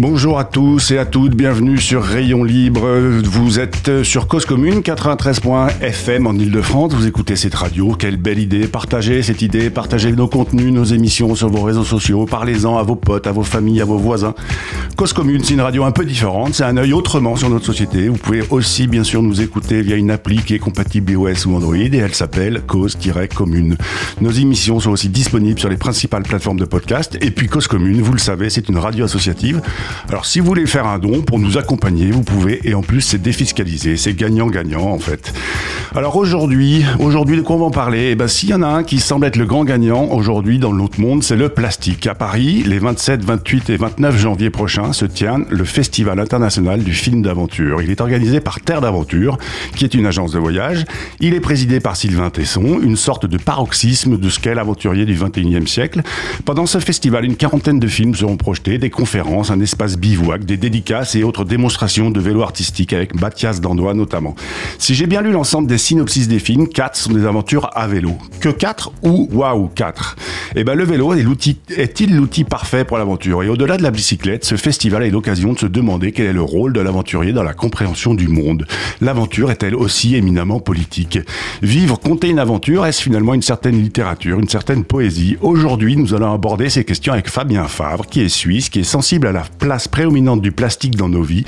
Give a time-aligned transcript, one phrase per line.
[0.00, 2.88] Bonjour à tous et à toutes, bienvenue sur Rayon Libre.
[3.22, 6.94] Vous êtes sur Cause Commune 93.fm en Ile-de-France.
[6.94, 7.92] Vous écoutez cette radio.
[7.92, 8.66] Quelle belle idée.
[8.66, 12.24] Partagez cette idée, partagez nos contenus, nos émissions sur vos réseaux sociaux.
[12.24, 14.34] Parlez-en à vos potes, à vos familles, à vos voisins.
[14.96, 16.54] Cause Commune, c'est une radio un peu différente.
[16.54, 18.08] C'est un œil autrement sur notre société.
[18.08, 21.56] Vous pouvez aussi, bien sûr, nous écouter via une appli qui est compatible iOS ou
[21.56, 23.76] Android et elle s'appelle Cause-Commune.
[24.22, 27.18] Nos émissions sont aussi disponibles sur les principales plateformes de podcast.
[27.20, 29.60] Et puis Cause Commune, vous le savez, c'est une radio associative.
[30.08, 33.00] Alors si vous voulez faire un don pour nous accompagner, vous pouvez et en plus
[33.00, 35.32] c'est défiscalisé, c'est gagnant-gagnant en fait.
[35.94, 38.10] Alors aujourd'hui, aujourd'hui de quoi on va en parler?
[38.12, 40.72] Eh ben s'il y en a un qui semble être le grand gagnant aujourd'hui dans
[40.72, 42.06] l'autre monde, c'est le plastique.
[42.06, 46.92] À Paris, les 27, 28 et 29 janvier prochains se tient le Festival international du
[46.92, 47.82] film d'aventure.
[47.82, 49.38] Il est organisé par Terre d'aventure,
[49.76, 50.84] qui est une agence de voyage.
[51.20, 55.16] Il est présidé par Sylvain Tesson, une sorte de paroxysme de ce qu'est l'aventurier du
[55.16, 56.02] 21e siècle.
[56.44, 61.14] Pendant ce festival, une quarantaine de films seront projetés, des conférences, un bivouac, des dédicaces
[61.14, 64.34] et autres démonstrations de vélo artistique avec Mathias Dandois notamment.
[64.78, 68.12] Si j'ai bien lu l'ensemble des synopsis des films, 4 sont des aventures à vélo.
[68.40, 70.16] Que 4 ou waouh 4
[70.56, 73.42] Eh ben le vélo est l'outil, est-il l'outil parfait pour l'aventure?
[73.42, 76.42] Et au-delà de la bicyclette, ce festival est l'occasion de se demander quel est le
[76.42, 78.66] rôle de l'aventurier dans la compréhension du monde.
[79.00, 81.18] L'aventure est-elle aussi éminemment politique?
[81.62, 85.36] Vivre, compter une aventure, est-ce finalement une certaine littérature, une certaine poésie?
[85.40, 89.26] Aujourd'hui, nous allons aborder ces questions avec Fabien Favre, qui est suisse, qui est sensible
[89.26, 91.44] à la place prédominante du plastique dans nos vies.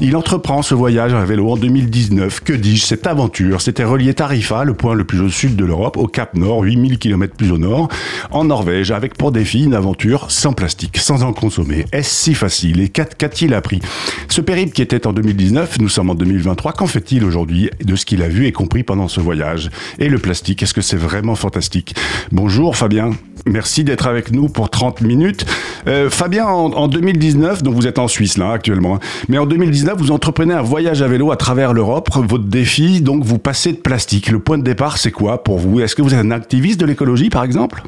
[0.00, 2.40] Il entreprend ce voyage à vélo en 2019.
[2.40, 2.84] Que dis-je?
[2.84, 6.36] Cette aventure, c'était relié Tarifa, le point le plus au sud de l'Europe, au Cap
[6.36, 7.88] Nord, 8000 km plus au nord,
[8.30, 11.86] en Norvège, avec pour défi une aventure sans plastique, sans en consommer.
[11.92, 12.80] Est-ce si facile?
[12.80, 13.80] Et qu'a-t-il appris?
[14.28, 18.04] Ce périple qui était en 2019, nous sommes en 2023, qu'en fait-il aujourd'hui de ce
[18.04, 19.70] qu'il a vu et compris pendant ce voyage?
[19.98, 21.96] Et le plastique, est-ce que c'est vraiment fantastique?
[22.30, 23.10] Bonjour Fabien,
[23.46, 25.46] merci d'être avec nous pour 30 minutes.
[25.86, 29.46] Euh, Fabien, en, en 2019, donc vous êtes en Suisse là actuellement, hein, mais en
[29.46, 32.08] 2019, vous entreprenez un voyage à vélo à travers l'Europe.
[32.14, 34.30] Votre défi, donc vous passez de plastique.
[34.30, 35.80] Le point de départ, c'est quoi pour vous?
[35.80, 37.82] Est-ce que vous êtes un activiste de l'écologie par exemple?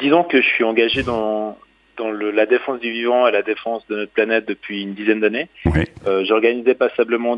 [0.00, 1.56] Disons que je suis engagé dans,
[1.96, 5.20] dans le, la défense du vivant et la défense de notre planète depuis une dizaine
[5.20, 5.48] d'années.
[5.64, 5.84] Oui.
[6.06, 7.36] Euh, J'organisais passablement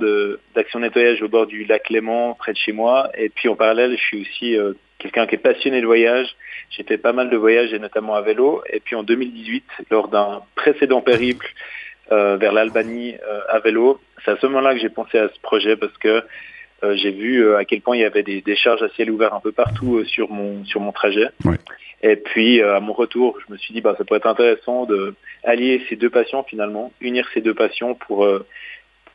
[0.54, 3.10] d'actions nettoyage au bord du lac Léman, près de chez moi.
[3.16, 6.28] Et puis en parallèle, je suis aussi euh, quelqu'un qui est passionné de voyage.
[6.70, 8.62] J'ai fait pas mal de voyages et notamment à vélo.
[8.70, 11.46] Et puis en 2018, lors d'un précédent périple
[12.12, 15.40] euh, vers l'Albanie euh, à vélo, c'est à ce moment-là que j'ai pensé à ce
[15.40, 16.22] projet parce que
[16.84, 19.40] euh, j'ai vu à quel point il y avait des décharges à ciel ouvert un
[19.40, 21.28] peu partout sur mon sur mon trajet.
[22.02, 25.14] Et puis à mon retour, je me suis dit bah ça pourrait être intéressant de
[25.42, 28.28] allier ces deux passions finalement, unir ces deux passions pour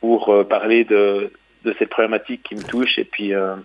[0.00, 1.32] pour parler de
[1.64, 3.56] de cette problématique qui me touche et puis euh,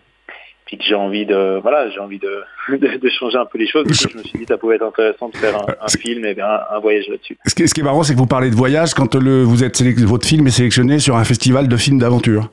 [0.70, 3.66] puis que j'ai envie de voilà j'ai envie de, de de changer un peu les
[3.68, 3.86] choses.
[3.92, 6.36] Je me suis dit ça pouvait être intéressant de faire un, un C'est- film et
[6.36, 7.38] bien un, un voyage là-dessus.
[7.46, 9.42] ce qui, est, ce qui est marrant, c'est que vous parlez de voyage quand le,
[9.42, 12.50] vous êtes votre film est sélectionné sur un festival de films d'aventure.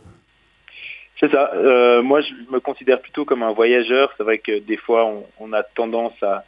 [1.21, 1.51] C'est ça.
[1.55, 4.13] Euh, moi, je me considère plutôt comme un voyageur.
[4.17, 6.45] C'est vrai que des fois, on, on a tendance à,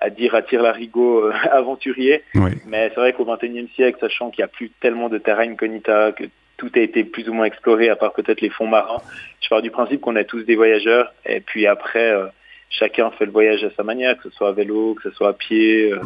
[0.00, 2.52] à dire à tire larigot euh, aventurier, Oui.
[2.66, 6.12] mais c'est vrai qu'au XXIe siècle, sachant qu'il n'y a plus tellement de terrain incognita,
[6.12, 6.24] que
[6.62, 9.02] tout a été plus ou moins exploré, à part peut-être les fonds marins,
[9.40, 11.12] je pars du principe qu'on est tous des voyageurs.
[11.26, 12.26] Et puis après, euh,
[12.70, 15.30] chacun fait le voyage à sa manière, que ce soit à vélo, que ce soit
[15.30, 15.98] à pied, euh,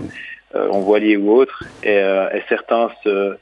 [0.55, 1.63] euh, en voilier ou autre.
[1.83, 2.01] Et,
[2.49, 3.37] certains se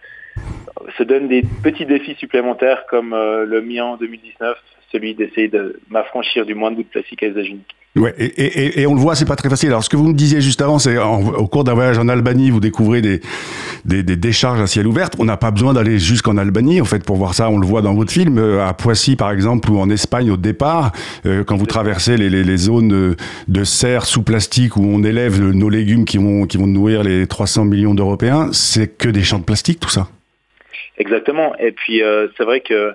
[0.99, 4.59] se donnent des petits défis supplémentaires comme le mien en 2019,
[4.91, 7.77] celui d'essayer de m'affranchir du moins de bout de plastique à usage unique.
[7.97, 9.69] Ouais, et, et, on le voit, c'est pas très facile.
[9.69, 12.51] Alors, ce que vous me disiez juste avant, c'est au cours d'un voyage en Albanie,
[12.51, 13.21] vous découvrez des,
[13.85, 15.11] des, des décharges à ciel ouvert.
[15.21, 17.49] On n'a pas besoin d'aller jusqu'en Albanie, en fait, pour voir ça.
[17.49, 20.37] On le voit dans votre film, euh, à Poissy, par exemple, ou en Espagne au
[20.37, 20.91] départ,
[21.25, 23.15] euh, quand vous traversez les, les, les zones
[23.47, 27.29] de serre sous plastique où on élève nos légumes qui vont, qui vont nourrir les
[27.29, 30.09] 300 millions d'Européens, c'est que des champs de plastique, tout ça.
[30.99, 31.55] Exactement.
[31.61, 32.93] Et puis euh, c'est vrai que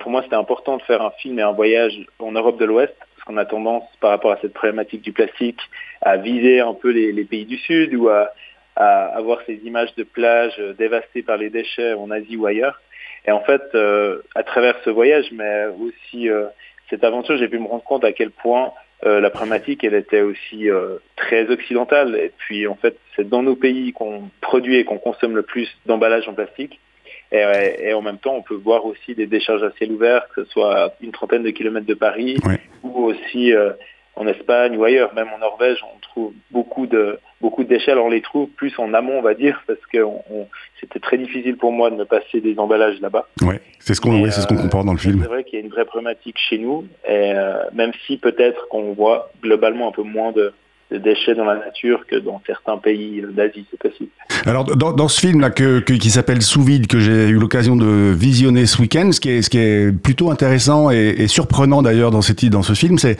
[0.00, 2.92] pour moi c'était important de faire un film et un voyage en Europe de l'Ouest
[3.26, 5.60] qu'on a tendance par rapport à cette problématique du plastique
[6.02, 8.30] à viser un peu les, pays du Sud ou à,
[8.76, 12.80] à avoir ces images de plages euh, dévastées par les déchets en Asie ou ailleurs.
[13.26, 16.46] Et en fait, euh, à travers ce voyage, mais aussi euh,
[16.90, 18.72] cette aventure, j'ai pu me rendre compte à quel point
[19.06, 20.66] la problématique, elle était aussi
[21.14, 22.16] très occidentale.
[22.16, 25.68] Et puis, en fait, c'est dans nos pays qu'on produit et qu'on consomme le plus
[25.84, 26.80] d'emballages en plastique.
[27.30, 30.50] Et, en même temps, on peut voir aussi des décharges à ciel ouvert, que ce
[30.50, 32.38] soit à une trentaine de kilomètres de Paris,
[33.02, 33.52] aussi
[34.16, 37.92] en Espagne ou ailleurs, même en Norvège, on trouve beaucoup de beaucoup de déchets.
[37.92, 39.98] Alors on les trouve plus en amont, on va dire, parce que
[40.80, 43.26] c'était très difficile pour moi de me passer des emballages là-bas.
[43.42, 45.20] Ouais, c'est ce qu'on c'est ce qu'on comprend dans le film.
[45.22, 48.68] C'est vrai qu'il y a une vraie problématique chez nous, et euh, même si peut-être
[48.68, 50.52] qu'on voit globalement un peu moins de
[50.98, 54.10] déchets dans la nature que dans certains pays d'Asie, c'est possible.
[54.46, 57.76] Alors dans, dans ce film là que, qui s'appelle Sous vide que j'ai eu l'occasion
[57.76, 62.10] de visionner ce week-end, ce qui est ce qui est plutôt intéressant et, surprenant d'ailleurs
[62.10, 62.20] dans
[62.50, 63.18] dans ce film, c'est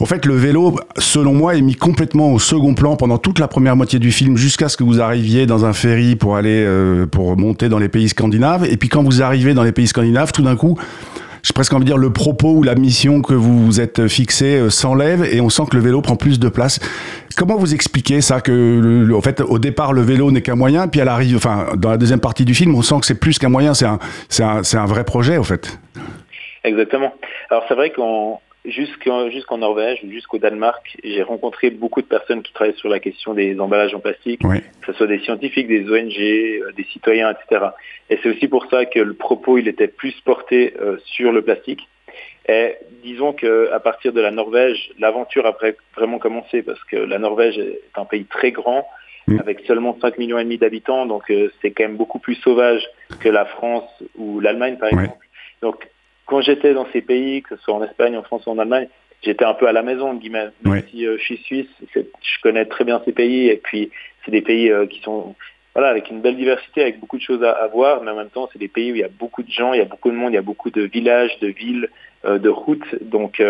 [0.00, 3.48] en fait le vélo, selon moi, est mis complètement au second plan pendant toute la
[3.48, 7.06] première moitié du film jusqu'à ce que vous arriviez dans un ferry pour aller euh,
[7.06, 10.32] pour monter dans les pays scandinaves et puis quand vous arrivez dans les pays scandinaves,
[10.32, 10.78] tout d'un coup
[11.46, 14.56] j'ai presque envie de dire, le propos ou la mission que vous vous êtes fixé
[14.56, 16.80] euh, s'enlève et on sent que le vélo prend plus de place.
[17.36, 21.00] Comment vous expliquez ça que, en fait, au départ, le vélo n'est qu'un moyen, puis
[21.00, 23.48] à l'arrivée, enfin, dans la deuxième partie du film, on sent que c'est plus qu'un
[23.48, 25.78] moyen, c'est un, c'est un, c'est un vrai projet, en fait?
[26.64, 27.14] Exactement.
[27.48, 32.52] Alors c'est vrai qu'en jusqu'en Norvège ou jusqu'au Danemark, j'ai rencontré beaucoup de personnes qui
[32.52, 36.18] travaillent sur la question des emballages en plastique, que ce soit des scientifiques, des ONG,
[36.18, 37.66] euh, des citoyens, etc.
[38.10, 41.42] Et c'est aussi pour ça que le propos il était plus porté euh, sur le
[41.42, 41.88] plastique.
[42.48, 45.56] Et disons que à partir de la Norvège, l'aventure a
[45.96, 48.86] vraiment commencé parce que la Norvège est un pays très grand
[49.26, 49.40] mm.
[49.40, 52.86] avec seulement 5 millions et demi d'habitants, donc euh, c'est quand même beaucoup plus sauvage
[53.20, 55.26] que la France ou l'Allemagne par exemple.
[55.62, 55.88] Donc
[56.26, 58.88] quand j'étais dans ces pays, que ce soit en Espagne, en France ou en Allemagne,
[59.22, 60.48] j'étais un peu à la maison, guillemets.
[60.64, 63.90] Même si euh, je suis suisse, je connais très bien ces pays, et puis
[64.24, 65.34] c'est des pays euh, qui sont
[65.74, 68.48] voilà, avec une belle diversité, avec beaucoup de choses à, voir, mais en même temps,
[68.50, 70.16] c'est des pays où il y a beaucoup de gens, il y a beaucoup de
[70.16, 71.90] monde, il y a beaucoup de villages, de villes,
[72.24, 73.42] euh, de routes, donc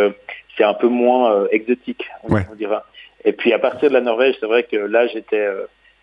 [0.56, 2.84] c'est un peu moins exotique, on, on, dira.
[3.24, 5.46] Et puis à partir de la Norvège, c'est vrai que là, j'étais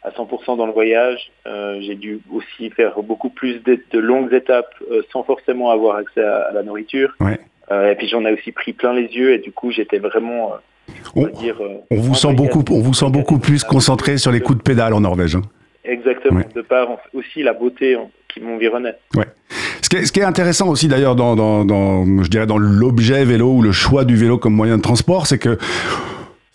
[0.03, 1.31] à 100% dans le voyage.
[1.47, 5.97] Euh, j'ai dû aussi faire beaucoup plus de, de longues étapes euh, sans forcément avoir
[5.97, 7.15] accès à, la nourriture.
[7.19, 7.39] Ouais.
[7.71, 10.51] Euh, et puis j'en ai aussi pris plein les yeux et du coup j'étais vraiment,
[11.15, 11.55] on, on, dire,
[11.89, 14.93] on vous sent beaucoup, on vous sent beaucoup plus concentré sur les coups de pédale
[14.93, 15.37] en Norvège.
[15.37, 15.43] Hein.
[15.85, 16.47] Exactement, ouais.
[16.55, 17.97] de par aussi la beauté
[18.27, 18.95] qui m'environnait.
[19.15, 19.25] Ouais.
[19.81, 22.57] Ce qui, est, ce qui est intéressant aussi d'ailleurs dans, dans, dans, je dirais dans
[22.57, 25.57] l'objet vélo ou le choix du vélo comme moyen de transport, c'est que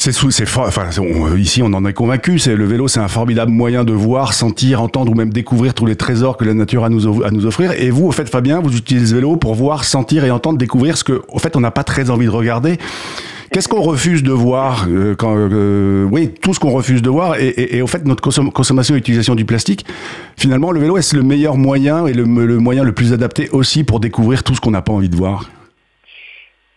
[0.00, 0.88] c'est enfin
[1.36, 4.80] ici on en est convaincu, c'est le vélo c'est un formidable moyen de voir, sentir,
[4.80, 7.72] entendre ou même découvrir tous les trésors que la nature a nous à nous offrir
[7.72, 10.96] et vous au fait Fabien, vous utilisez le vélo pour voir, sentir et entendre, découvrir
[10.96, 12.78] ce que au fait on n'a pas très envie de regarder.
[13.50, 17.40] Qu'est-ce qu'on refuse de voir euh, quand, euh, Oui, tout ce qu'on refuse de voir.
[17.40, 19.86] Et, et, et, au fait, notre consommation et utilisation du plastique,
[20.36, 24.00] finalement, le vélo est le meilleur moyen et le moyen le plus adapté aussi pour
[24.00, 25.48] découvrir tout ce qu'on n'a pas envie de voir?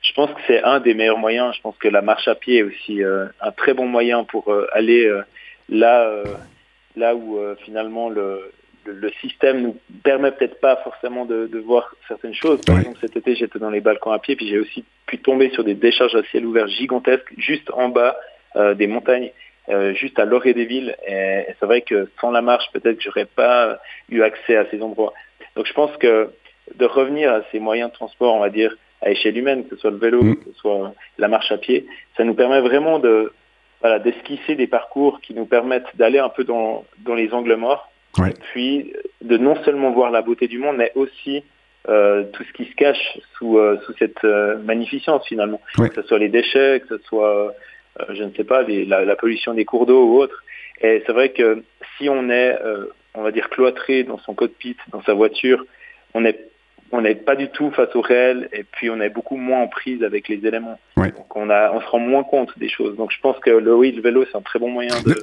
[0.01, 1.55] Je pense que c'est un des meilleurs moyens.
[1.55, 4.51] Je pense que la marche à pied est aussi euh, un très bon moyen pour
[4.51, 5.21] euh, aller euh,
[5.69, 6.11] là,
[6.95, 8.51] là où finalement le,
[8.85, 12.59] le, le, système nous permet peut-être pas forcément de, de, voir certaines choses.
[12.61, 12.81] Par oui.
[12.81, 15.63] exemple, cet été, j'étais dans les balcons à pied, puis j'ai aussi pu tomber sur
[15.63, 18.17] des décharges à ciel ouvert gigantesques juste en bas
[18.75, 19.31] des montagnes.
[19.93, 23.03] juste à l'orée des villes et, et c'est vrai que sans la marche peut-être que
[23.03, 25.13] j'aurais pas eu accès à ces endroits
[25.55, 26.31] donc je pense que
[26.75, 29.81] de revenir à ces moyens de transport on va dire à échelle humaine, que ce
[29.81, 30.35] soit le vélo, mmh.
[30.37, 31.85] que ce soit la marche à pied.
[32.17, 33.31] Ça nous permet vraiment de
[33.81, 37.91] voilà, d'esquisser des parcours qui nous permettent d'aller un peu dans, dans les angles morts,
[38.19, 38.29] ouais.
[38.29, 41.43] et puis de non seulement voir la beauté du monde, mais aussi
[41.89, 45.89] euh, tout ce qui se cache sous, euh, sous cette euh, magnificence finalement, ouais.
[45.89, 47.55] que ce soit les déchets, que ce soit,
[48.09, 50.43] je ne sais pas, les, la, la, pollution des cours d'eau ou autre.
[50.81, 51.63] Et c'est vrai que
[51.97, 52.57] si on est,
[53.15, 55.65] on va dire, cloîtré dans son cockpit, dans sa voiture,
[56.13, 56.50] on est
[56.91, 59.67] on n'est pas du tout face au réel et puis on est beaucoup moins en
[59.67, 60.79] prise avec les éléments.
[60.97, 61.11] Ouais.
[61.11, 62.97] Donc on a, on se rend moins compte des choses.
[62.97, 65.15] Donc je pense que le oui, le vélo c'est un très bon moyen de,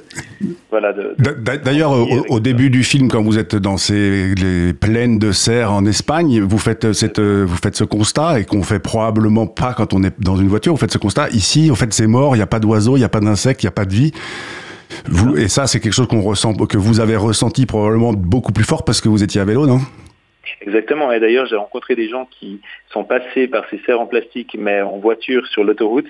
[0.71, 0.93] voilà.
[0.93, 1.15] De,
[1.63, 5.71] D'ailleurs, au, au, début du film, quand vous êtes dans ces les plaines de serre
[5.71, 9.93] en Espagne, vous faites cette, vous faites ce constat et qu'on fait probablement pas quand
[9.93, 10.73] on est dans une voiture.
[10.73, 11.29] Vous faites ce constat.
[11.29, 12.35] Ici, en fait, c'est mort.
[12.35, 13.93] Il n'y a pas d'oiseaux, il n'y a pas d'insectes, il n'y a pas de
[13.93, 14.11] vie.
[15.07, 18.63] Vous, et ça, c'est quelque chose qu'on ressent, que vous avez ressenti probablement beaucoup plus
[18.63, 19.81] fort parce que vous étiez à vélo, non?
[20.61, 21.11] Exactement.
[21.11, 24.81] Et d'ailleurs, j'ai rencontré des gens qui sont passés par ces serres en plastique, mais
[24.81, 26.07] en voiture sur l'autoroute,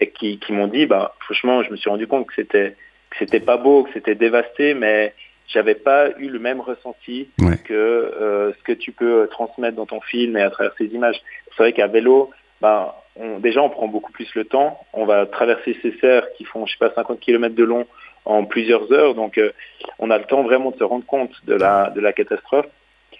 [0.00, 2.76] et qui, qui m'ont dit, bah, franchement, je me suis rendu compte que c'était
[3.10, 5.14] que c'était pas beau, que c'était dévasté, mais
[5.48, 7.56] j'avais pas eu le même ressenti ouais.
[7.64, 11.18] que euh, ce que tu peux transmettre dans ton film et à travers ces images.
[11.56, 12.30] C'est vrai qu'à vélo,
[12.60, 14.78] bah, on, déjà, on prend beaucoup plus le temps.
[14.92, 17.86] On va traverser ces serres qui font, je sais pas, 50 km de long
[18.24, 19.14] en plusieurs heures.
[19.14, 19.52] Donc, euh,
[19.98, 22.66] on a le temps vraiment de se rendre compte de la, de la catastrophe.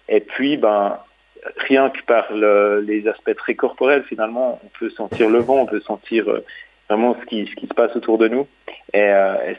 [0.08, 0.98] Et puis, ben,
[1.56, 5.66] rien que par le, les aspects très corporels, finalement, on peut sentir le vent, on
[5.66, 6.44] peut sentir euh,
[6.88, 8.46] vraiment ce qui, ce qui se passe autour de nous.
[8.94, 9.54] Et, euh,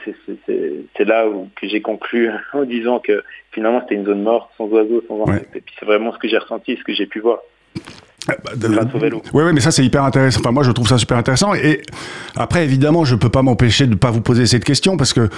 [0.97, 4.65] c'est là où que j'ai conclu en disant que finalement c'était une zone morte, sans
[4.65, 5.55] oiseaux, sans insectes.
[5.55, 7.39] Et puis c'est vraiment ce que j'ai ressenti, ce que j'ai pu voir.
[8.27, 8.51] Ah, bah,
[9.33, 10.41] oui, oui, mais ça c'est hyper intéressant.
[10.41, 11.53] Enfin, moi je trouve ça super intéressant.
[11.55, 11.81] Et
[12.35, 15.29] après, évidemment, je peux pas m'empêcher de ne pas vous poser cette question parce que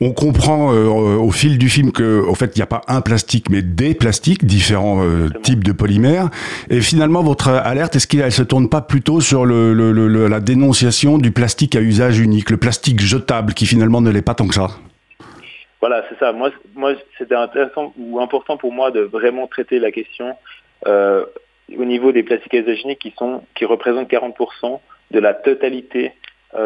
[0.00, 3.00] on comprend euh, au fil du film que, au fait, il n'y a pas un
[3.00, 6.28] plastique, mais des plastiques, différents euh, types de polymères.
[6.70, 11.18] Et finalement, votre alerte, est-ce qu'elle se tourne pas plutôt sur le, le, la dénonciation
[11.18, 14.54] du plastique à usage unique, le plastique jetable, qui finalement ne l'est pas tant que
[14.54, 14.68] ça?
[15.80, 16.32] Voilà, c'est ça.
[16.32, 20.34] Moi, moi, c'était intéressant ou important pour moi de vraiment traiter la question
[20.86, 21.24] euh,
[21.76, 26.12] au niveau des plastiques à usage unique qui sont, qui représentent 40% de la totalité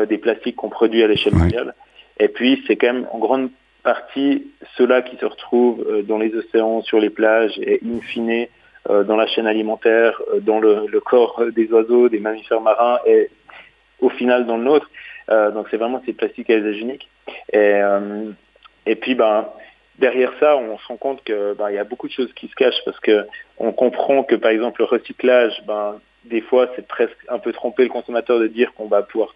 [0.08, 1.74] des plastiques qu'on produit à l'échelle mondiale.
[2.20, 3.50] Et puis, c'est quand même en grande
[3.82, 4.46] partie
[4.76, 8.46] ceux-là qui se retrouvent euh, dans les océans, sur les plages et in fine
[8.90, 13.30] euh, dans la chaîne alimentaire, euh, dans le, corps des oiseaux, des mammifères marins et
[14.00, 14.90] au final dans le nôtre.
[15.28, 17.08] donc c'est vraiment ces plastiques unique.
[17.52, 17.80] Et,
[18.86, 19.46] et puis ben,
[19.98, 22.54] derrière ça, on se rend compte qu'il ben, y a beaucoup de choses qui se
[22.54, 23.26] cachent parce que
[23.58, 27.82] on comprend que par exemple le recyclage, ben, des fois c'est presque un peu tromper
[27.82, 29.34] le consommateur de dire qu'on va pouvoir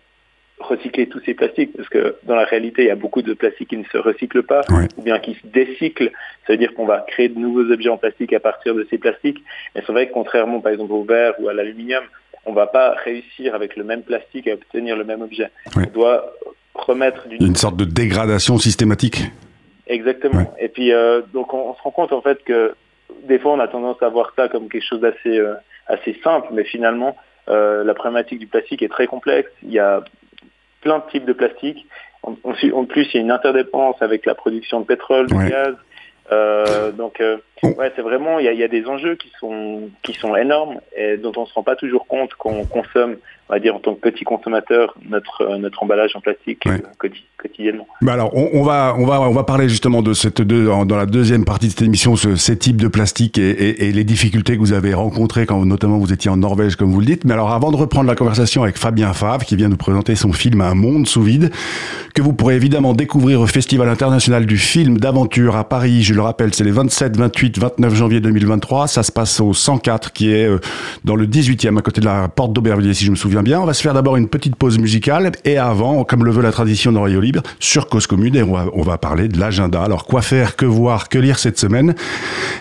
[0.61, 3.71] recycler tous ces plastiques, parce que dans la réalité, il y a beaucoup de plastiques
[3.71, 4.63] qui ne se recyclent pas,
[4.97, 6.13] ou bien qui se décyclent.
[6.47, 8.99] Ça veut dire qu'on va créer de nouveaux objets en plastique à partir de ces
[8.99, 9.43] plastiques.
[9.75, 12.05] Mais c'est vrai que contrairement, par exemple, au verre ou à l'aluminium,
[12.47, 15.51] on ne va pas réussir avec le même plastique à obtenir le même objet.
[15.77, 16.33] On doit
[16.75, 19.23] remettre une sorte de dégradation systématique.
[19.87, 20.55] Exactement.
[20.59, 22.75] Et puis, euh, donc, on, se rend compte en fait que
[23.25, 25.55] des fois, on a tendance à voir ça comme quelque chose d'assez euh,
[25.87, 27.17] assez simple, mais finalement,
[27.49, 29.51] euh, la problématique du plastique est très complexe.
[29.63, 30.03] Il y a
[30.85, 31.87] plein de types de plastique.
[32.23, 35.75] En, en, plus, il y a une interdépendance avec la production de pétrole, de gaz.
[36.33, 37.39] Euh, donc, euh,
[37.73, 41.17] ouais, c'est vraiment, il y, y, a des enjeux qui sont, qui sont énormes et
[41.17, 43.17] dont on ne se rend pas toujours compte qu'on consomme
[43.49, 46.79] on va dire en tant que petit consommateur notre euh, notre emballage en plastique euh,
[47.37, 47.87] quotidiennement.
[48.01, 50.97] Bah alors on, on, va on va on va parler justement de cette deux, dans
[50.97, 54.05] la deuxième partie de cette émission ce, ces types de plastique et, et, et, les
[54.05, 57.25] difficultés que vous avez rencontrées quand notamment vous étiez en Norvège comme vous le dites.
[57.25, 60.33] Mais alors avant de reprendre la conversation avec Fabien Favre qui vient nous présenter son
[60.33, 61.51] film Un monde sous vide
[62.15, 66.03] que vous pourrez évidemment découvrir au Festival international du film d'aventure à Paris.
[66.03, 68.89] Je le rappelle, c'est les 27, 28, 29 janvier 2023.
[68.89, 70.59] Ça se passe au 104 qui est euh,
[71.05, 73.61] dans le 18e à côté de la porte d'Aubervilliers si je me souviens bien.
[73.61, 76.53] On va se faire d'abord une petite pause musicale et avant, comme le veut la
[76.53, 79.83] tradition Libre, sur Cause Commune et on va, on va parler de l'agenda.
[79.83, 81.95] Alors quoi faire, que voir, que lire cette semaine?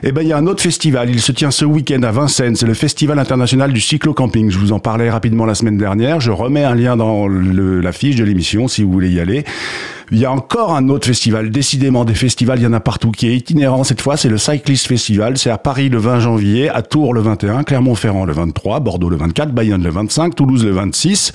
[0.04, 1.10] Eh ben il y a un autre festival.
[1.10, 2.56] Il se tient ce week-end à Vincennes.
[2.56, 4.50] C'est le Festival international du cyclo-camping.
[4.50, 6.20] Je vous en parlais rapidement la semaine dernière.
[6.20, 9.46] Je remets un lien dans le, la fiche de l'émission si vous voulez y aller.
[10.12, 13.12] Il y a encore un autre festival, décidément des festivals, il y en a partout,
[13.12, 15.38] qui est itinérant cette fois, c'est le Cyclist Festival.
[15.38, 19.18] C'est à Paris le 20 janvier, à Tours le 21, Clermont-Ferrand le 23, Bordeaux le
[19.18, 21.32] 24, Bayonne le 25, Toulouse le 26.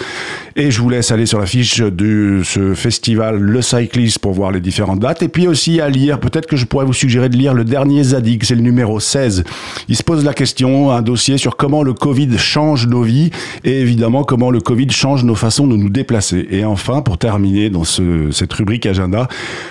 [0.57, 4.51] Et je vous laisse aller sur la fiche de ce festival, le Cyclist, pour voir
[4.51, 5.23] les différentes dates.
[5.23, 8.03] Et puis aussi à lire, peut-être que je pourrais vous suggérer de lire le dernier
[8.03, 9.45] Zadig, c'est le numéro 16.
[9.89, 13.31] Il se pose la question, un dossier sur comment le Covid change nos vies
[13.65, 16.47] et évidemment comment le Covid change nos façons de nous déplacer.
[16.51, 19.29] Et enfin, pour terminer dans ce, cette rubrique agenda.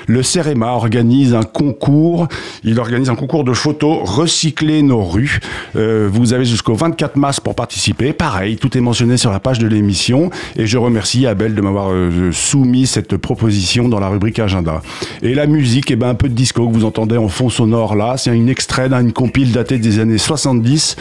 [0.07, 2.27] Le CEREMA organise un concours.
[2.63, 5.39] Il organise un concours de photos Recycler nos rues.
[5.75, 8.13] Euh, vous avez jusqu'au 24 mars pour participer.
[8.13, 10.29] Pareil, tout est mentionné sur la page de l'émission.
[10.55, 14.81] Et je remercie Abel de m'avoir euh, soumis cette proposition dans la rubrique agenda.
[15.21, 17.95] Et la musique, eh ben un peu de disco que vous entendez en fond sonore
[17.95, 18.15] là.
[18.17, 20.95] C'est une extrait d'une compile datée des années 70.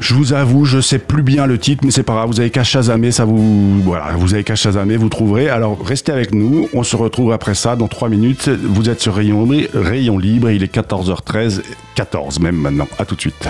[0.00, 2.28] Je vous avoue, je sais plus bien le titre, mais c'est pas grave.
[2.28, 5.48] Vous avez qu'à chasamer, ça vous, voilà, vous avez qu'à chasamer, vous trouverez.
[5.48, 6.68] Alors, restez avec nous.
[6.72, 8.48] On se retrouve après ça dans 3 minutes.
[8.48, 10.50] Vous êtes sur Rayon, Rayon Libre.
[10.50, 11.62] Il est 14h13,
[11.96, 12.88] 14 même maintenant.
[12.98, 13.48] À tout de suite.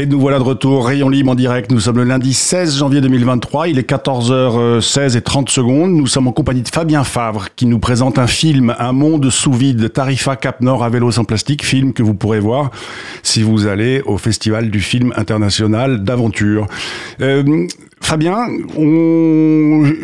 [0.00, 1.70] Et nous voilà de retour, Rayon Libre en direct.
[1.70, 3.68] Nous sommes le lundi 16 janvier 2023.
[3.68, 5.90] Il est 14h16 et 30 secondes.
[5.90, 9.52] Nous sommes en compagnie de Fabien Favre qui nous présente un film, Un monde sous
[9.52, 12.70] vide, Tarifa Cap Nord à vélo sans plastique, film que vous pourrez voir
[13.22, 16.66] si vous allez au Festival du film international d'aventure.
[17.20, 17.66] Euh,
[18.02, 18.48] Fabien,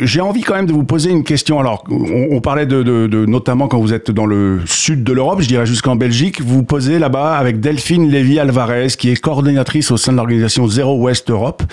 [0.03, 1.59] j'ai envie quand même de vous poser une question.
[1.59, 5.67] Alors, on, parlait de, notamment quand vous êtes dans le sud de l'Europe, je dirais
[5.67, 10.69] jusqu'en Belgique, vous posez là-bas avec Delphine Lévy-Alvarez, qui est coordinatrice au sein de l'organisation
[10.69, 11.65] Zero West Europe,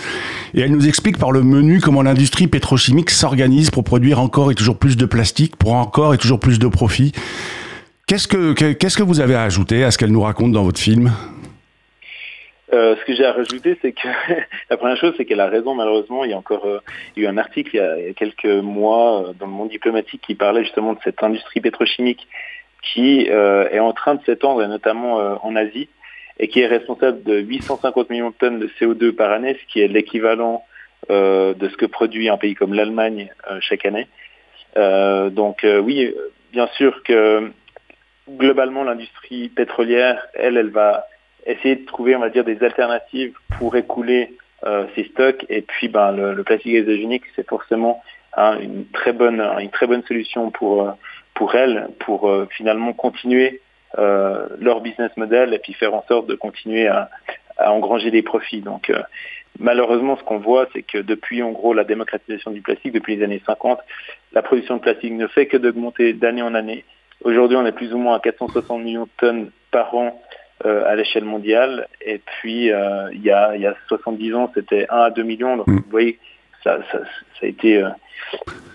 [0.56, 4.56] et elle nous explique par le menu comment l'industrie pétrochimique s'organise pour produire encore et
[4.56, 7.12] toujours plus de plastique, pour encore et toujours plus de profit.
[8.08, 10.80] Qu'est-ce que, qu'est-ce que vous avez à ajouter à ce qu'elle nous raconte dans votre
[10.80, 11.12] film?
[12.74, 14.08] Euh, ce que j'ai à rajouter, c'est que
[14.70, 15.76] la première chose, c'est qu'elle a raison.
[15.76, 16.80] Malheureusement, il y a encore euh,
[17.16, 20.64] eu un article il y, a, quelques mois euh, dans le monde diplomatique qui parlait
[20.64, 22.28] justement de cette industrie pétrochimique
[22.82, 25.88] qui est en train de s'étendre, et notamment en Asie,
[26.38, 29.80] et qui est responsable de 850 millions de tonnes de CO2 par année, ce qui
[29.80, 30.66] est l'équivalent
[31.10, 33.32] de ce que produit un pays comme l'Allemagne
[33.62, 34.10] chaque année.
[34.76, 36.14] donc oui,
[36.52, 37.54] bien sûr que
[38.30, 41.06] globalement, l'industrie pétrolière, elle, elle va
[41.46, 45.46] essayer de trouver, on va dire, des alternatives pour écouler euh, ces stocks.
[45.50, 48.02] Et puis, ben, le, plastique isogénique, c'est forcément
[48.38, 50.92] hein, une très bonne, une très bonne solution pour euh,
[51.34, 53.62] pour elles, pour euh, finalement continuer
[53.96, 57.12] leur business model et puis faire en sorte de continuer à,
[57.60, 58.62] à engranger des profits.
[58.62, 58.92] Donc,
[59.60, 63.24] malheureusement, ce qu'on voit, c'est que depuis, en gros, la démocratisation du plastique, depuis les
[63.24, 63.78] années 50,
[64.32, 66.86] la production de plastique ne fait que d'augmenter d'année en année.
[67.24, 70.20] Aujourd'hui, on est plus ou moins à 460 millions de tonnes par an
[70.66, 71.88] euh, à l'échelle mondiale.
[72.02, 75.24] Et puis, euh, il, y a, il y a 70 ans, c'était 1 à 2
[75.24, 75.58] millions.
[75.58, 75.76] Donc, mm.
[75.76, 76.20] vous voyez,
[76.64, 77.90] ça, ça, ça a été, euh,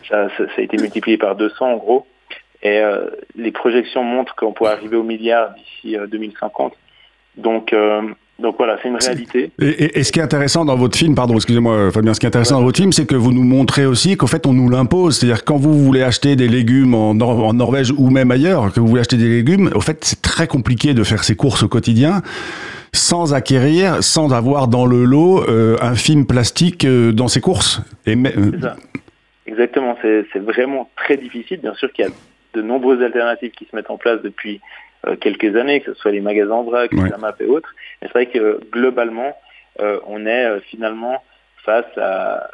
[0.08, 2.06] ça, ça, a été multiplié par 200 en gros.
[2.62, 2.82] Et
[3.36, 6.74] les projections montrent qu'on pourrait arriver au milliard d'ici 2050.
[7.36, 7.72] Donc,
[8.38, 9.50] donc voilà, c'est une réalité.
[9.60, 12.58] Et, ce qui est intéressant dans votre film, pardon, excusez-moi Fabien, ce qui est intéressant
[12.58, 15.18] dans votre film, c'est que vous nous montrez aussi qu'en fait on nous l'impose.
[15.18, 18.86] C'est-à-dire quand vous voulez acheter des légumes en, en, Norvège ou même ailleurs, que vous
[18.86, 22.22] voulez acheter des légumes, au fait c'est très compliqué de faire ses courses au quotidien
[22.92, 27.82] sans acquérir, sans avoir dans le lot euh, un film plastique euh, dans ses courses.
[28.06, 28.16] Et
[28.60, 28.76] ça.
[29.46, 31.60] Exactement, c'est vraiment très difficile.
[31.60, 32.10] Bien sûr qu'il y a
[32.54, 34.60] de nombreuses alternatives qui se mettent en place depuis euh,
[35.20, 37.74] quelques années, que ce soit les magasins en vrac, la map et autres.
[38.00, 39.34] Mais c'est vrai que globalement,
[39.80, 41.22] euh, on est euh, finalement
[41.64, 42.50] face à,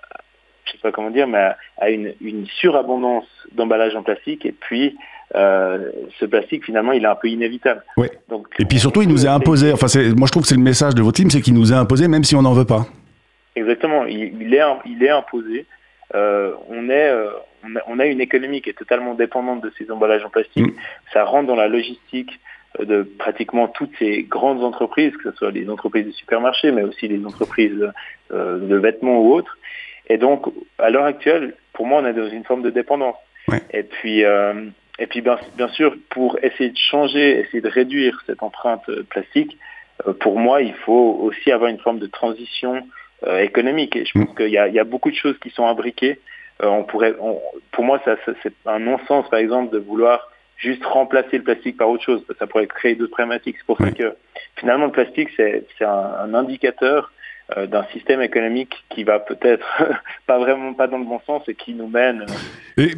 [0.66, 4.96] je sais pas comment dire, mais à, une, une, surabondance d'emballage en plastique et puis
[5.32, 7.82] ce plastique finalement il est un peu inévitable.
[8.28, 9.72] Donc, et puis surtout il nous est imposé.
[9.72, 11.76] Enfin moi je trouve que c'est le message de votre team, c'est qu'il nous est
[11.76, 12.86] imposé même si on n'en veut pas.
[13.56, 15.66] Exactement, il, il, est il est imposé.
[16.12, 17.12] on est
[17.86, 20.66] on a, une économie qui est totalement dépendante de ces emballages en plastique.
[20.66, 20.76] Mm.
[21.12, 22.40] Ça rentre dans la logistique
[22.80, 26.82] euh, de pratiquement toutes ces grandes entreprises, que ce soit les entreprises de supermarchés, mais
[26.82, 27.90] aussi les entreprises
[28.32, 29.58] euh, de vêtements ou autres.
[30.08, 30.46] Et donc,
[30.78, 33.16] à l'heure actuelle, pour moi, on est dans une forme de dépendance.
[33.72, 34.66] Et puis, euh,
[34.98, 39.58] et puis bien, bien, sûr, pour essayer de changer, essayer de réduire cette empreinte plastique,
[40.20, 42.86] pour moi, il faut aussi avoir une forme de transition
[43.26, 43.96] économique.
[43.96, 44.36] Et je pense mm.
[44.36, 46.18] qu'il y, y, a beaucoup de choses qui sont imbriquées.
[46.62, 47.14] Euh, on pourrait,
[47.72, 51.88] pour moi, ça, c'est un non-sens, par exemple, de vouloir juste remplacer le plastique par
[51.88, 52.24] autre chose.
[52.38, 53.56] Ça pourrait créer d'autres problématiques.
[53.58, 54.14] C'est pour ça que
[54.56, 57.12] finalement, le plastique, c'est un, un indicateur
[57.56, 59.66] d'un système économique qui va peut-être
[60.26, 62.24] pas vraiment pas dans le bon sens et qui nous mène.
[62.78, 62.88] Euh,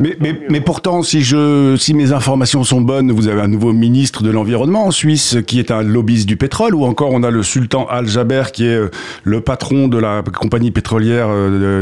[0.00, 3.72] mais, mais, mais, pourtant, si je, si mes informations sont bonnes, vous avez un nouveau
[3.72, 7.30] ministre de l'environnement en Suisse qui est un lobbyiste du pétrole, ou encore on a
[7.30, 8.90] le sultan Al Jaber qui est euh,
[9.22, 11.28] le patron de la compagnie pétrolière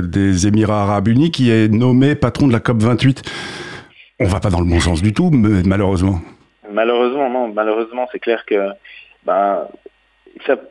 [0.03, 3.23] des Émirats Arabes Unis, qui est nommé patron de la COP 28.
[4.21, 6.21] On va pas dans le bon sens du tout, malheureusement.
[6.71, 7.53] Malheureusement, non.
[7.55, 8.71] Malheureusement, c'est clair que
[9.25, 9.67] ben,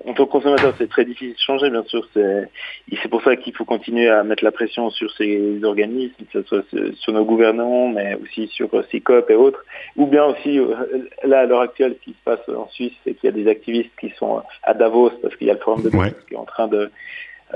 [0.05, 2.07] en tant que consommateur, c'est très difficile de changer, bien sûr.
[2.13, 6.47] C'est pour ça qu'il faut continuer à mettre la pression sur ces organismes, que ce
[6.47, 6.63] soit
[6.95, 9.63] sur nos gouvernements, mais aussi sur CICOP et autres.
[9.95, 10.75] Ou bien aussi, euh,
[11.23, 13.49] là, à l'heure actuelle, ce qui se passe en Suisse, c'est qu'il y a des
[13.49, 16.37] activistes qui sont à Davos, parce qu'il y a le forum de Davos qui est
[16.37, 16.69] en train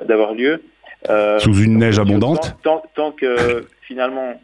[0.06, 0.64] d'avoir lieu.
[1.10, 4.40] Euh, Sous une neige abondante tant, que, finalement,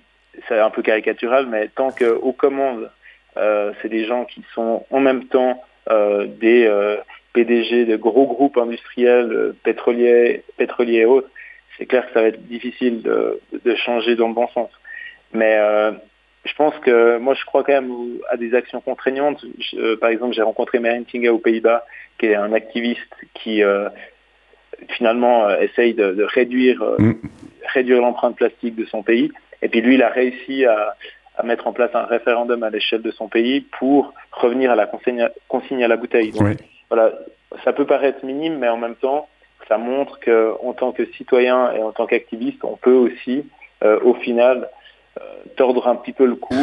[0.48, 2.90] c'est un peu caricatural, mais tant qu'aux commandes,
[3.38, 5.64] euh, c'est des gens qui sont en même temps
[6.40, 6.68] des
[7.34, 11.30] PDG de gros groupes industriels euh, pétroliers, pétroliers et autres,
[11.78, 14.70] c'est clair que ça va être difficile de, changer dans le bon sens.
[15.34, 15.92] Mais euh,
[16.46, 17.92] je pense que moi je crois quand même
[18.30, 19.44] à des actions contraignantes.
[19.76, 21.86] Euh, par exemple, j'ai rencontré Tinga aux Pays-Bas,
[22.18, 23.62] qui est un activiste qui
[24.90, 27.14] finalement essaye de, réduire mm.
[27.74, 29.32] réduire l'empreinte plastique de son pays.
[29.62, 30.96] Et puis lui, il a réussi à,
[31.38, 34.88] à mettre en place un référendum à l'échelle de son pays pour revenir à la
[34.88, 36.32] consigne, consigne à la bouteille.
[36.32, 36.58] Donc,
[36.90, 37.14] voilà,
[37.64, 39.28] ça peut paraître minime, mais en même temps,
[39.68, 43.46] ça montre qu'en tant que citoyen et en tant qu'activiste, on peut aussi,
[43.84, 44.70] au final,
[45.56, 46.56] tordre un petit peu le cou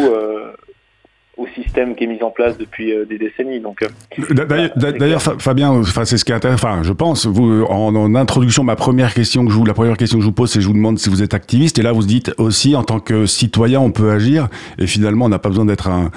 [1.37, 3.61] au système qui est mis en place depuis euh, des décennies.
[3.61, 6.69] Donc, euh, d'ailleurs, Fabien, enfin, c'est ce qui est intéressant.
[6.69, 10.19] Enfin, je pense, vous, en, introduction, ma première question que je vous, la première question
[10.19, 11.79] que je vous pose, c'est je vous demande si vous êtes activiste.
[11.79, 14.49] Et là, vous dites aussi, en tant que citoyen, on peut agir.
[14.79, 16.11] Et finalement, on n'a pas besoin d'être un,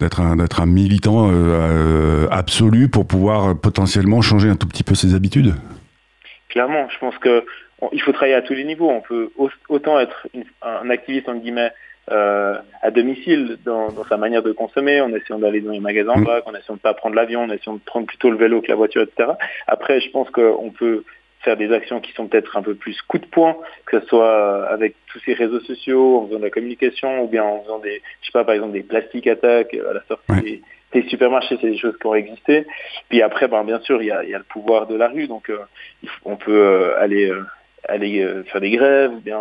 [0.00, 4.94] d'être un, d'être un militant euh, absolu pour pouvoir potentiellement changer un tout petit peu
[4.94, 5.54] ses habitudes.
[6.48, 7.44] Clairement, je pense que
[7.92, 8.88] il faut travailler à tous les niveaux.
[8.90, 9.30] On peut
[9.68, 10.26] autant être
[10.62, 11.70] un activiste en guillemets
[12.10, 16.20] euh, à domicile dans, sa manière de consommer, en essayant d'aller dans les magasins en
[16.20, 18.60] vrac, en essayant de ne pas prendre l'avion, en essayant de prendre plutôt le vélo
[18.60, 19.30] que la voiture, etc.
[19.66, 21.04] Après, je pense qu'on peut
[21.40, 24.66] faire des actions qui sont peut-être un peu plus coup de poing, que ce soit
[24.68, 28.02] avec tous ces réseaux sociaux, en faisant de la communication, ou bien en faisant des,
[28.20, 30.62] je sais pas, par exemple des plastiques attaques à la sortie
[30.92, 32.66] des, supermarchés, c'est des choses qui ont existé.
[33.08, 35.26] Puis après, ben, bien sûr, il y a, y a, le pouvoir de la rue,
[35.26, 35.58] donc euh,
[36.24, 37.32] on peut euh, aller,
[37.88, 39.40] aller faire des grèves, ou bien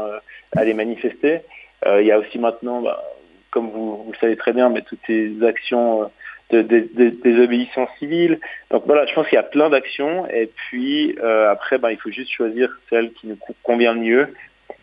[0.56, 1.42] aller manifester.
[1.86, 3.04] Euh, il y a aussi maintenant, bah,
[3.52, 6.10] comme vous, le savez très bien, mais toutes ces actions
[6.54, 8.40] euh, de, désobéissance civile.
[8.72, 11.98] Donc voilà, je pense qu'il y a plein d'actions et puis euh, après, bah, il
[11.98, 14.34] faut juste choisir celle qui nous convient le mieux.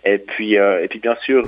[0.04, 1.46] Et puis, et puis bien sûr,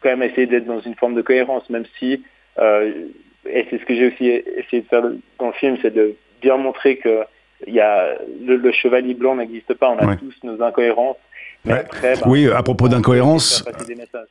[0.00, 2.22] quand même essayer d'être dans une forme de cohérence, même si,
[2.60, 5.02] et c'est ce que j'ai aussi essayé de faire
[5.38, 7.22] dans le film, c'est de bien montrer que
[7.66, 11.16] il y a, le chevalier blanc n'existe pas, on a tous nos incohérences
[11.66, 11.82] bah,
[12.26, 13.64] oui, à propos d'incohérence,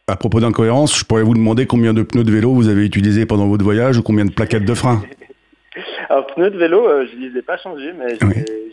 [0.08, 3.26] à propos d'incohérence, je pourrais vous demander combien de pneus de vélo vous avez utilisés
[3.26, 5.04] pendant votre voyage ou combien de plaquettes de frein
[6.10, 8.18] Alors, pneus de vélo, euh, je ne les ai pas changés, mais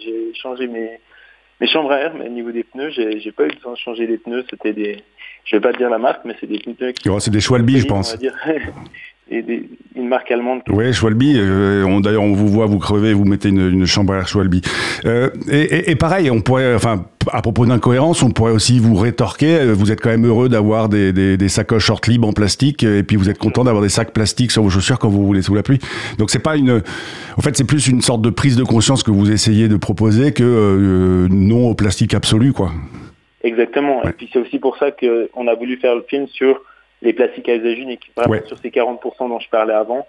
[0.00, 1.00] j'ai changé mes,
[1.60, 4.06] mes chambres à air, mais au niveau des pneus, j'ai pas eu besoin de changer
[4.06, 4.44] les pneus.
[4.50, 5.02] C'était des,
[5.44, 7.08] je vais pas dire la marque, mais c'est des pneus qui.
[7.08, 8.16] Oh, c'est des Schwalbe, je pense.
[9.30, 9.44] et
[9.94, 10.62] une marque allemande.
[10.68, 11.22] Oui, Schwalbe.
[11.22, 14.56] Euh, D'ailleurs, on vous voit, vous crevez, vous mettez une, une chambre à air Schwalbe.
[15.04, 19.60] Euh, et, et, pareil, on pourrait, enfin, à propos d'incohérence, on pourrait aussi vous rétorquer.
[19.60, 22.82] Euh, vous êtes quand même heureux d'avoir des, des, des, sacoches short libres en plastique,
[22.82, 25.42] et puis vous êtes content d'avoir des sacs plastiques sur vos chaussures quand vous roulez
[25.42, 25.78] sous la pluie.
[26.18, 26.82] Donc c'est pas une,
[27.36, 30.32] en fait, c'est plus une sorte de prise de conscience que vous essayez de proposer
[30.32, 32.72] que euh, non au plastique absolu, quoi.
[33.44, 34.02] Exactement.
[34.04, 36.60] Et puis c'est aussi pour ça qu'on a voulu faire le film sur
[37.02, 40.06] les plastiques à usage unique, vraiment sur ces 40% dont je parlais avant,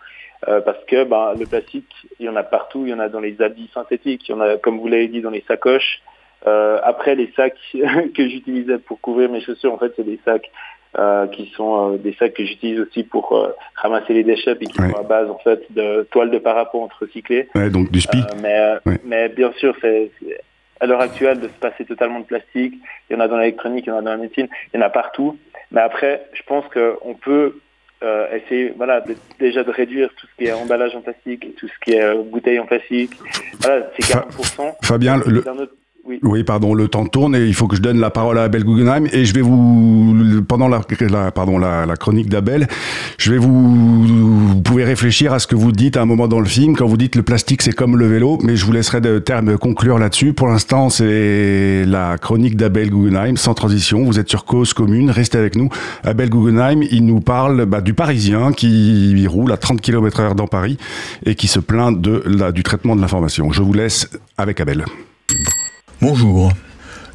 [0.47, 3.09] euh, parce que bah, le plastique, il y en a partout, il y en a
[3.09, 6.01] dans les habits synthétiques, il y en a, comme vous l'avez dit, dans les sacoches.
[6.45, 7.57] Euh, après, les sacs
[8.15, 10.49] que j'utilisais pour couvrir mes chaussures, en fait, c'est des sacs
[10.99, 14.95] euh, qui sont des sacs que j'utilise aussi pour ramasser les déchets et qui sont
[14.95, 17.07] à base en fait de toiles de parapluie entre
[17.55, 18.19] Ouais, donc du spi.
[18.41, 20.11] mais, mais bien sûr, c'est
[20.83, 22.73] à l'heure actuelle de se passer totalement de plastique.
[23.09, 24.83] Il y en a dans l'électronique, il y en a dans la médecine, il y
[24.83, 25.37] en a partout.
[25.71, 27.61] Mais après, je pense qu'on peut
[28.03, 29.01] euh, essayer voilà,
[29.39, 32.21] déjà de réduire tout ce qui est emballage en plastique, tout ce qui est euh,
[32.21, 33.11] bouteille en plastique.
[33.61, 34.75] Voilà, c'est 40%.
[34.83, 35.41] Fabien, le,
[36.05, 36.43] oui.
[36.43, 39.07] pardon, le temps tourne et il faut que je donne la parole à Abel Guggenheim
[39.13, 40.81] et je vais vous, pendant la,
[41.31, 42.67] pardon, la, chronique d'Abel,
[43.17, 46.39] je vais vous, vous pouvez réfléchir à ce que vous dites à un moment dans
[46.39, 48.99] le film quand vous dites le plastique c'est comme le vélo, mais je vous laisserai
[48.99, 50.33] de terme conclure là-dessus.
[50.33, 54.03] Pour l'instant, c'est la chronique d'Abel Guggenheim, sans transition.
[54.03, 55.69] Vous êtes sur cause commune, restez avec nous.
[56.03, 60.47] Abel Guggenheim, il nous parle bah, du Parisien qui roule à 30 km heure dans
[60.47, 60.77] Paris
[61.25, 63.51] et qui se plaint de la, du traitement de l'information.
[63.51, 64.85] Je vous laisse avec Abel.
[66.03, 66.51] Bonjour.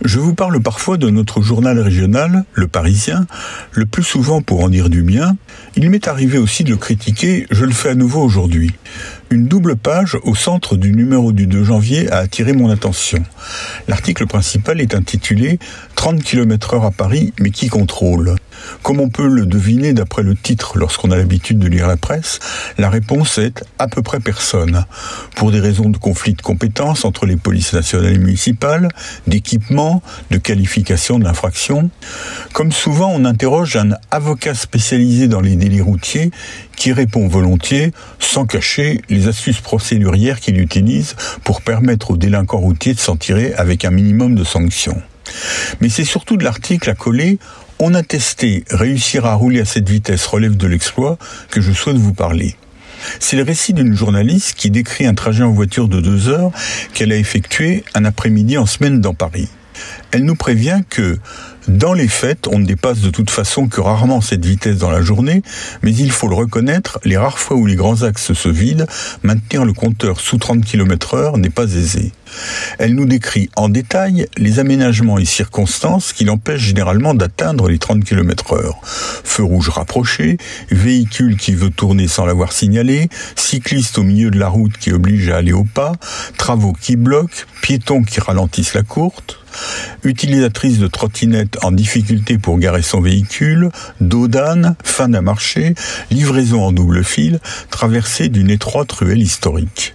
[0.02, 3.26] Je vous parle parfois de notre journal régional, Le Parisien,
[3.72, 5.36] le plus souvent pour en dire du bien.
[5.76, 8.72] Il m'est arrivé aussi de le critiquer, je le fais à nouveau aujourd'hui.
[9.28, 13.22] Une double page au centre du numéro du 2 janvier a attiré mon attention.
[13.88, 15.58] L'article principal est intitulé
[15.94, 18.36] 30 km heure à Paris, mais qui contrôle?
[18.82, 22.38] Comme on peut le deviner d'après le titre lorsqu'on a l'habitude de lire la presse,
[22.78, 24.84] la réponse est à peu près personne.
[25.36, 28.88] Pour des raisons de conflit de compétences entre les polices nationales et municipales,
[29.26, 31.90] d'équipement, de qualification de l'infraction.
[32.52, 36.30] Comme souvent, on interroge un avocat spécialisé dans les délits routiers
[36.76, 42.94] qui répond volontiers, sans cacher, les astuces procédurières qu'il utilise pour permettre aux délinquants routiers
[42.94, 45.02] de s'en tirer avec un minimum de sanctions.
[45.80, 47.38] Mais c'est surtout de l'article à coller
[47.80, 51.16] On a testé, réussir à rouler à cette vitesse relève de l'exploit
[51.50, 52.56] que je souhaite vous parler.
[53.20, 56.50] C'est le récit d'une journaliste qui décrit un trajet en voiture de deux heures
[56.92, 59.48] qu'elle a effectué un après-midi en semaine dans Paris.
[60.10, 61.18] Elle nous prévient que
[61.68, 65.02] dans les faits, on ne dépasse de toute façon que rarement cette vitesse dans la
[65.02, 65.42] journée,
[65.82, 68.86] mais il faut le reconnaître, les rares fois où les grands axes se vident,
[69.22, 72.12] maintenir le compteur sous 30 km heure n'est pas aisé.
[72.78, 78.02] Elle nous décrit en détail les aménagements et circonstances qui l'empêchent généralement d'atteindre les 30
[78.02, 78.80] km heure.
[78.82, 80.38] Feu rouge rapproché,
[80.70, 85.28] véhicule qui veut tourner sans l'avoir signalé, cycliste au milieu de la route qui oblige
[85.28, 85.92] à aller au pas,
[86.38, 89.38] travaux qui bloquent, piétons qui ralentissent la courte,
[90.04, 95.74] utilisatrice de trottinette en difficulté pour garer son véhicule, dos d'âne, fin d'un marché,
[96.10, 97.40] livraison en double fil,
[97.70, 99.94] traversée d'une étroite ruelle historique.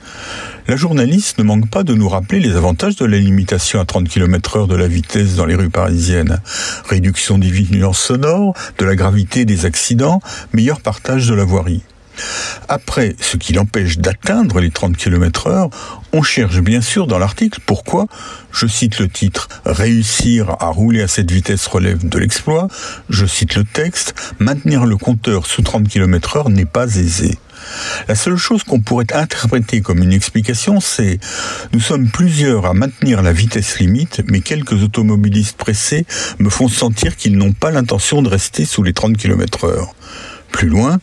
[0.68, 4.08] La journaliste ne manque pas de nous rappeler les avantages de la limitation à 30
[4.08, 6.40] km heure de la vitesse dans les rues parisiennes.
[6.88, 10.22] Réduction des violences sonores, de la gravité des accidents,
[10.54, 11.84] meilleur partage de la voirie.
[12.70, 15.70] Après ce qui l'empêche d'atteindre les 30 km heure,
[16.12, 18.08] on cherche bien sûr dans l'article pourquoi,
[18.52, 22.68] je cite le titre, réussir à rouler à cette vitesse relève de l'exploit,
[23.10, 27.38] je cite le texte, maintenir le compteur sous 30 km heure n'est pas aisé.
[28.08, 31.20] La seule chose qu'on pourrait interpréter comme une explication, c'est
[31.72, 36.06] nous sommes plusieurs à maintenir la vitesse limite, mais quelques automobilistes pressés
[36.40, 39.96] me font sentir qu'ils n'ont pas l'intention de rester sous les 30 km heure.
[40.54, 41.00] Plus loin,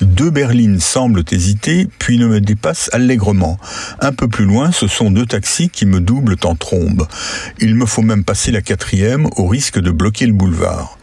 [0.00, 3.58] deux berlines semblent hésiter, puis ne me dépassent allègrement.
[4.00, 7.06] Un peu plus loin, ce sont deux taxis qui me doublent en trombe.
[7.58, 10.98] Il me faut même passer la quatrième au risque de bloquer le boulevard.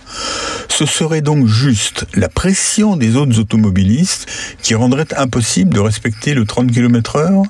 [0.70, 4.28] Ce serait donc juste la pression des autres automobilistes
[4.64, 7.44] qui rendrait impossible de respecter le 30 km heure?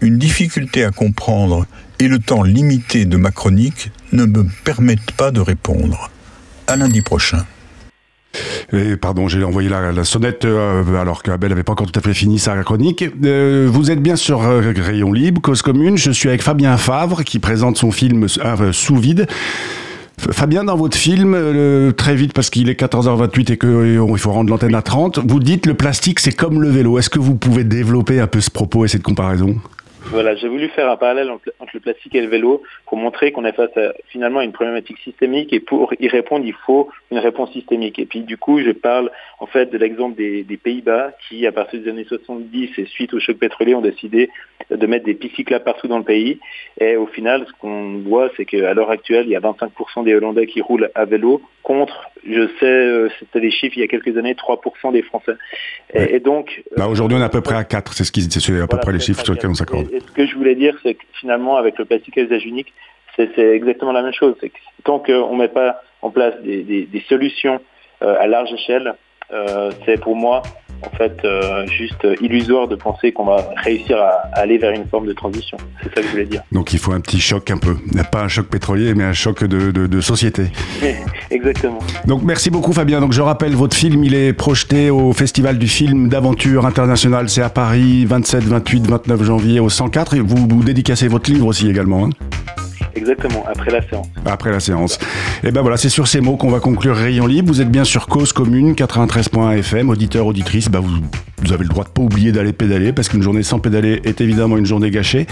[0.00, 1.66] Une difficulté à comprendre
[2.00, 6.10] et le temps limité de ma chronique ne me permettent pas de répondre.
[6.66, 7.44] À lundi prochain.
[9.00, 12.38] Pardon, j'ai envoyé la, sonnette euh, alors qu'Abel n'avait pas encore tout à fait fini
[12.38, 13.04] sa chronique.
[13.24, 15.96] Euh, vous êtes bien sur euh, Rayon Libre, Cause Commune.
[15.96, 19.26] Je suis avec Fabien Favre qui présente son film Sous vide.
[20.18, 21.36] Fabien, dans votre film,
[21.96, 25.64] très vite parce qu'il est 14h28 et qu'il faut rendre l'antenne à 30, vous dites
[25.64, 26.98] le plastique c'est comme le vélo.
[26.98, 29.56] Est-ce que vous pouvez développer un peu ce propos et cette comparaison?
[30.10, 33.44] Voilà, j'ai voulu faire un parallèle entre, le plastique et le vélo pour montrer qu'on
[33.44, 37.52] est face à finalement une problématique systémique et pour y répondre, il faut une réponse
[37.52, 37.98] systémique.
[37.98, 41.80] Et puis du coup, je parle en fait de l'exemple des, Pays-Bas qui, à partir
[41.80, 44.28] des années 70 et suite au choc pétrolier, ont décidé
[44.70, 46.40] de mettre des pistes cyclables partout dans le pays.
[46.80, 50.14] Et au final, ce qu'on voit, c'est qu'à l'heure actuelle, il y a 25% des
[50.14, 53.88] Hollandais qui roulent à vélo contre, je sais, euh, c'était des chiffres il y a
[53.88, 55.34] quelques années, 3% des Français.
[55.92, 56.62] Et, donc...
[56.76, 58.78] Bah, aujourd'hui, on est à peu près à 4, c'est ce qui, c'est à peu
[58.78, 59.88] près les chiffres sur lesquels on s'accorde.
[59.98, 62.72] Et, ce que je voulais dire, c'est que finalement, avec le plastique à usage unique,
[63.16, 64.36] c'est exactement la même chose.
[64.84, 67.60] Tant qu'on ne met pas en place des, solutions
[68.02, 68.94] euh, à large échelle,
[69.32, 70.42] euh, c'est pour moi
[70.82, 75.06] en fait euh, juste illusoire de penser qu'on va réussir à, aller vers une forme
[75.06, 75.56] de transition.
[75.82, 76.42] C'est ça que je voulais dire.
[76.52, 77.76] Donc il faut un petit choc un peu.
[78.10, 80.44] Pas un choc pétrolier, mais un choc de, de, société.
[81.30, 81.78] Exactement.
[82.06, 83.00] Donc merci beaucoup Fabien.
[83.00, 87.28] Donc je rappelle, votre film, il est projeté au Festival du film d'aventure international.
[87.28, 90.14] C'est à Paris, 27, 28, 29 janvier au 104.
[90.14, 92.06] Et vous, vous dédicacez votre livre aussi également.
[92.06, 92.10] Hein
[92.98, 94.06] Exactement, après la séance.
[94.26, 94.98] Après la séance.
[95.44, 97.48] Et ben voilà, c'est sur ces mots qu'on va conclure Rayon Libre.
[97.48, 100.98] Vous êtes bien sur Cause Commune, 93.fm, auditeur, auditrice, bah vous,
[101.42, 104.20] vous avez le droit de pas oublier d'aller pédaler, parce qu'une journée sans pédaler est
[104.20, 105.26] évidemment une journée gâchée.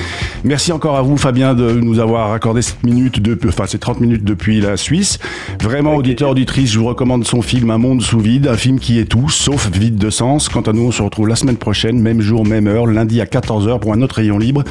[0.44, 4.00] Merci encore à vous, Fabien, de nous avoir accordé cette minute, de, enfin ces 30
[4.00, 5.18] minutes depuis la Suisse.
[5.62, 8.98] Vraiment, auditeur, auditrice, je vous recommande son film Un monde sous vide, un film qui
[8.98, 10.48] est tout, sauf vide de sens.
[10.48, 13.24] Quant à nous, on se retrouve la semaine prochaine, même jour, même heure, lundi à
[13.24, 14.64] 14h pour un autre Rayon Libre.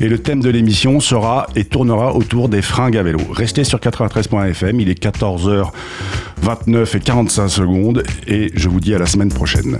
[0.00, 3.20] Et le thème de l'émission sera et tournera autour des fringues à vélo.
[3.32, 9.06] Restez sur 93.fm, il est 14h29 et 45 secondes et je vous dis à la
[9.06, 9.78] semaine prochaine.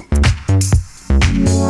[1.21, 1.62] Thank you.